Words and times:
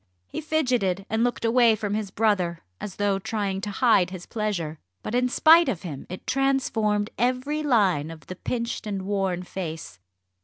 He 0.27 0.41
fidgeted 0.41 1.05
and 1.11 1.23
looked 1.23 1.45
away 1.45 1.75
from 1.75 1.93
his 1.93 2.09
brother, 2.09 2.63
as 2.79 2.95
though 2.95 3.19
trying 3.19 3.61
to 3.61 3.69
hide 3.69 4.09
his 4.09 4.25
pleasure. 4.25 4.79
But 5.03 5.13
in 5.13 5.29
spite 5.29 5.69
of 5.69 5.83
him 5.83 6.07
it 6.09 6.25
transformed 6.25 7.11
every 7.19 7.61
line 7.61 8.09
of 8.09 8.25
the 8.25 8.35
pinched 8.35 8.87
and 8.87 9.03
worn 9.03 9.43
face. 9.43 9.99